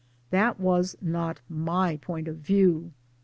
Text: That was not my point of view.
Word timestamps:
That 0.31 0.59
was 0.59 0.97
not 0.99 1.41
my 1.47 1.97
point 1.97 2.27
of 2.27 2.37
view. 2.37 2.91